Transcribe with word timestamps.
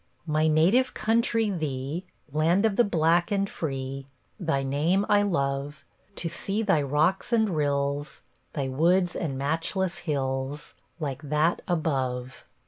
My 0.25 0.47
native 0.47 0.95
country, 0.95 1.51
thee, 1.51 2.05
Land 2.31 2.65
of 2.65 2.75
the 2.75 2.83
black 2.83 3.29
and 3.31 3.47
free, 3.47 4.07
Thy 4.39 4.63
name 4.63 5.05
I 5.07 5.21
love; 5.21 5.85
To 6.15 6.27
see 6.27 6.63
thy 6.63 6.81
rocks 6.81 7.31
and 7.31 7.51
rills, 7.51 8.23
Thy 8.53 8.67
woods 8.67 9.15
and 9.15 9.37
matchless 9.37 9.99
hills, 9.99 10.73
Like 10.99 11.21
that 11.29 11.61
above. 11.67 12.45